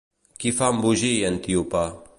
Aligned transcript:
Qui 0.43 0.53
fa 0.61 0.69
embogir 0.75 1.13
Antíope? 1.31 1.87